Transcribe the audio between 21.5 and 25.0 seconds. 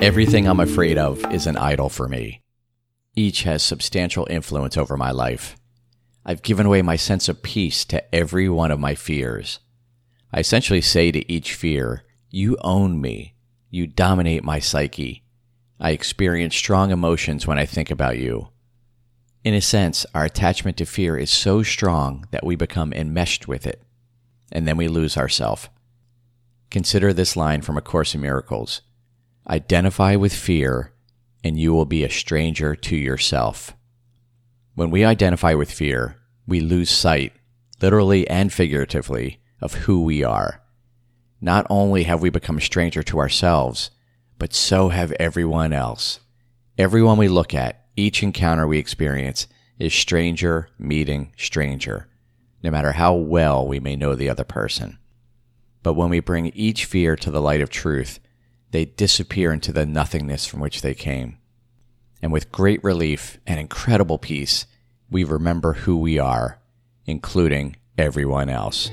strong that we become enmeshed with it, and then we